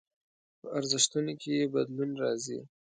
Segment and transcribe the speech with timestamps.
[0.59, 2.59] په ارزښتونو کې يې بدلون راځي.